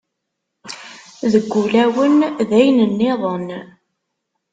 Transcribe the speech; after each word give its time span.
Deg 1.31 1.49
ulawen 1.61 2.15
d 2.49 2.51
ayen 2.59 2.79
nniḍen. 2.91 3.47